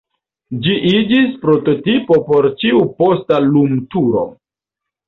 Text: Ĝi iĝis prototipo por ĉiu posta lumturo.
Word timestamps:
Ĝi 0.63 0.77
iĝis 0.91 1.35
prototipo 1.45 2.19
por 2.31 2.49
ĉiu 2.65 2.83
posta 3.03 3.43
lumturo. 3.53 4.27